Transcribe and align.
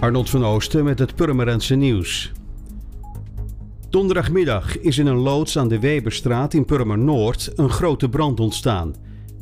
Arnold 0.00 0.30
van 0.30 0.44
Oosten 0.44 0.84
met 0.84 0.98
het 0.98 1.14
Purmerendse 1.14 1.74
nieuws. 1.74 2.32
Donderdagmiddag 3.90 4.78
is 4.78 4.98
in 4.98 5.06
een 5.06 5.16
loods 5.16 5.58
aan 5.58 5.68
de 5.68 5.78
Weberstraat 5.78 6.54
in 6.54 6.64
Purmer 6.64 6.98
Noord 6.98 7.52
een 7.54 7.70
grote 7.70 8.08
brand 8.08 8.40
ontstaan. 8.40 8.94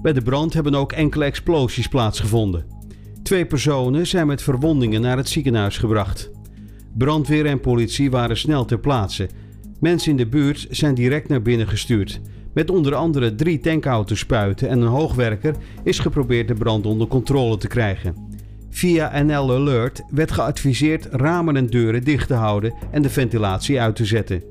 Bij 0.02 0.12
de 0.12 0.22
brand 0.22 0.54
hebben 0.54 0.74
ook 0.74 0.92
enkele 0.92 1.24
explosies 1.24 1.88
plaatsgevonden. 1.88 2.64
Twee 3.22 3.46
personen 3.46 4.06
zijn 4.06 4.26
met 4.26 4.42
verwondingen 4.42 5.00
naar 5.00 5.16
het 5.16 5.28
ziekenhuis 5.28 5.78
gebracht. 5.78 6.30
Brandweer 6.96 7.46
en 7.46 7.60
politie 7.60 8.10
waren 8.10 8.36
snel 8.36 8.64
ter 8.64 8.78
plaatse. 8.78 9.28
Mensen 9.80 10.10
in 10.10 10.16
de 10.16 10.26
buurt 10.26 10.66
zijn 10.70 10.94
direct 10.94 11.28
naar 11.28 11.42
binnen 11.42 11.68
gestuurd. 11.68 12.20
Met 12.54 12.70
onder 12.70 12.94
andere 12.94 13.34
drie 13.34 13.60
tankauto's 13.60 14.18
spuiten 14.18 14.68
en 14.68 14.80
een 14.80 14.88
hoogwerker 14.88 15.54
is 15.82 15.98
geprobeerd 15.98 16.48
de 16.48 16.54
brand 16.54 16.86
onder 16.86 17.06
controle 17.06 17.56
te 17.56 17.68
krijgen. 17.68 18.27
Via 18.70 19.22
NL 19.22 19.52
Alert 19.52 20.02
werd 20.10 20.30
geadviseerd 20.30 21.08
ramen 21.10 21.56
en 21.56 21.66
deuren 21.66 22.04
dicht 22.04 22.28
te 22.28 22.34
houden 22.34 22.74
en 22.90 23.02
de 23.02 23.10
ventilatie 23.10 23.80
uit 23.80 23.96
te 23.96 24.04
zetten. 24.04 24.42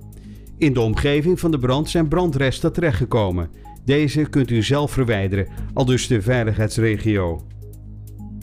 In 0.57 0.73
de 0.73 0.81
omgeving 0.81 1.39
van 1.39 1.51
de 1.51 1.59
brand 1.59 1.89
zijn 1.89 2.07
brandresten 2.07 2.73
terechtgekomen. 2.73 3.49
Deze 3.85 4.21
kunt 4.21 4.51
u 4.51 4.63
zelf 4.63 4.91
verwijderen, 4.91 5.47
al 5.73 5.85
dus 5.85 6.07
de 6.07 6.21
veiligheidsregio. 6.21 7.45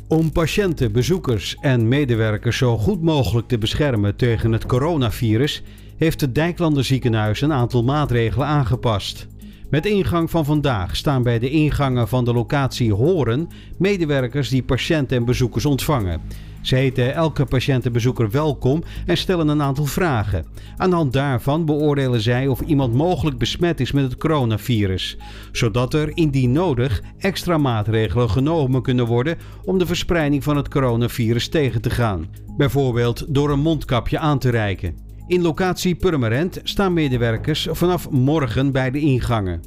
Om 0.08 0.32
patiënten, 0.32 0.92
bezoekers 0.92 1.56
en 1.60 1.88
medewerkers 1.88 2.56
zo 2.56 2.78
goed 2.78 3.02
mogelijk 3.02 3.48
te 3.48 3.58
beschermen 3.58 4.16
tegen 4.16 4.52
het 4.52 4.66
coronavirus, 4.66 5.62
heeft 5.96 6.20
het 6.20 6.34
Dijklander 6.34 6.84
ziekenhuis 6.84 7.40
een 7.40 7.52
aantal 7.52 7.84
maatregelen 7.84 8.46
aangepast. 8.46 9.26
Met 9.74 9.86
ingang 9.86 10.30
van 10.30 10.44
vandaag 10.44 10.96
staan 10.96 11.22
bij 11.22 11.38
de 11.38 11.50
ingangen 11.50 12.08
van 12.08 12.24
de 12.24 12.32
locatie 12.32 12.92
Horen 12.92 13.48
medewerkers 13.78 14.48
die 14.48 14.62
patiënten 14.62 15.16
en 15.16 15.24
bezoekers 15.24 15.64
ontvangen. 15.64 16.20
Ze 16.62 16.74
heten 16.76 17.14
elke 17.14 17.44
patiënt 17.44 17.86
en 17.86 17.92
bezoeker 17.92 18.30
welkom 18.30 18.82
en 19.06 19.16
stellen 19.16 19.48
een 19.48 19.62
aantal 19.62 19.84
vragen. 19.84 20.46
Aan 20.76 20.90
de 20.90 20.96
hand 20.96 21.12
daarvan 21.12 21.64
beoordelen 21.64 22.20
zij 22.20 22.46
of 22.46 22.60
iemand 22.60 22.94
mogelijk 22.94 23.38
besmet 23.38 23.80
is 23.80 23.92
met 23.92 24.04
het 24.04 24.16
coronavirus, 24.16 25.16
zodat 25.52 25.94
er 25.94 26.16
indien 26.16 26.52
nodig 26.52 27.02
extra 27.18 27.58
maatregelen 27.58 28.30
genomen 28.30 28.82
kunnen 28.82 29.06
worden 29.06 29.38
om 29.64 29.78
de 29.78 29.86
verspreiding 29.86 30.44
van 30.44 30.56
het 30.56 30.68
coronavirus 30.68 31.48
tegen 31.48 31.80
te 31.80 31.90
gaan. 31.90 32.26
Bijvoorbeeld 32.56 33.34
door 33.34 33.50
een 33.50 33.60
mondkapje 33.60 34.18
aan 34.18 34.38
te 34.38 34.50
reiken. 34.50 35.03
In 35.26 35.42
locatie 35.42 35.94
Purmerend 35.94 36.60
staan 36.62 36.92
medewerkers 36.92 37.68
vanaf 37.70 38.10
morgen 38.10 38.72
bij 38.72 38.90
de 38.90 39.00
ingangen. 39.00 39.60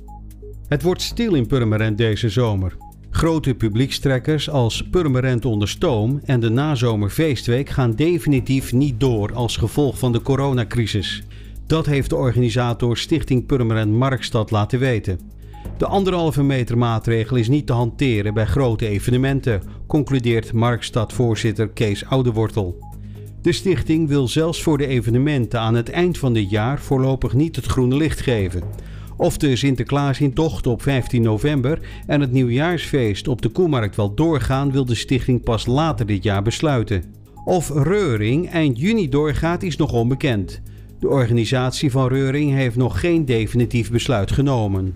Het 0.68 0.82
wordt 0.82 1.02
stil 1.02 1.34
in 1.34 1.48
Purmerend 1.48 1.98
deze 1.98 2.30
zomer. 2.30 2.78
Grote 3.10 3.56
publiekstrekkers 3.56 4.50
als 4.50 4.90
Purmerend 4.90 5.46
onder 5.46 5.68
stoom 5.68 6.20
en 6.26 6.40
de 6.40 6.50
nazomerfeestweek 6.50 7.70
gaan 7.70 7.92
definitief 7.92 8.74
niet 8.74 9.00
door 9.00 9.34
als 9.34 9.58
gevolg 9.58 9.98
van 10.00 10.12
de 10.12 10.22
coronacrisis. 10.22 11.24
Dat 11.68 11.86
heeft 11.86 12.10
de 12.10 12.16
organisator 12.16 12.98
Stichting 12.98 13.46
Purmerend 13.46 13.92
Markstad 13.92 14.52
laten 14.52 14.80
weten. 14.80 15.20
De 15.78 15.86
anderhalve 15.86 16.44
meter 16.44 16.78
maatregel 16.78 17.36
is 17.36 17.48
niet 17.48 17.68
te 17.68 17.74
hanteren 17.74 18.34
bij 18.34 18.46
grote 18.46 18.88
evenementen, 18.88 19.62
concludeert 19.88 20.54
Markstad-voorzitter 20.54 21.70
Kees 21.70 22.06
Oudewortel. 22.06 22.97
De 23.42 23.52
stichting 23.52 24.08
wil 24.08 24.28
zelfs 24.28 24.62
voor 24.62 24.78
de 24.78 24.88
evenementen 24.88 25.60
aan 25.60 25.76
het 25.76 25.90
eind 25.90 26.18
van 26.18 26.34
dit 26.34 26.50
jaar 26.50 26.80
voorlopig 26.80 27.34
niet 27.34 27.56
het 27.56 27.66
groene 27.66 27.96
licht 27.96 28.22
geven. 28.22 28.62
Of 29.18 29.38
de 29.38 29.56
Sinterklaasintocht 29.56 30.68
op 30.68 30.82
15 30.82 31.22
november 31.22 31.80
en 32.08 32.22
het 32.22 32.32
nieuwjaarsfeest 32.32 33.28
op 33.28 33.42
de 33.42 33.50
Koemarkt 33.50 33.96
wel 33.96 34.14
doorgaan, 34.14 34.72
wil 34.72 34.86
de 34.86 34.96
stichting 34.96 35.44
pas 35.44 35.66
later 35.66 36.06
dit 36.06 36.24
jaar 36.24 36.42
besluiten. 36.42 37.04
Of 37.46 37.70
Reuring 37.70 38.50
eind 38.50 38.80
juni 38.80 39.10
doorgaat, 39.10 39.64
is 39.64 39.78
nog 39.78 39.94
onbekend. 39.94 40.62
De 41.00 41.08
organisatie 41.08 41.92
van 41.92 42.08
Reuring 42.08 42.52
heeft 42.52 42.76
nog 42.76 43.00
geen 43.00 43.26
definitief 43.26 43.92
besluit 43.92 44.32
genomen. 44.32 44.96